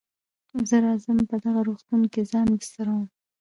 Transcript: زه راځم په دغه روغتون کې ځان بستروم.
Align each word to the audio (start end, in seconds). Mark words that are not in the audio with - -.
زه 0.69 0.77
راځم 0.85 1.17
په 1.29 1.35
دغه 1.43 1.61
روغتون 1.67 2.01
کې 2.13 2.21
ځان 2.31 2.47
بستروم. 2.59 3.03